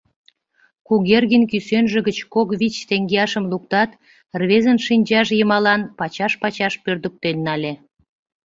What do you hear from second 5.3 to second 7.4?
йымалан пачаш-пачаш пӧрдыктен